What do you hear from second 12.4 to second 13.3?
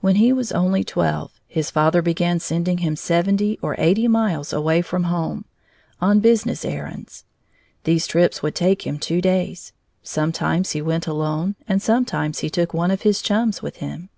took one of his